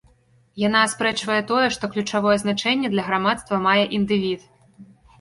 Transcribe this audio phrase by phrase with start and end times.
[0.67, 4.53] Яна аспрэчвае тое, што ключавое значэнне для грамадства мае індывід.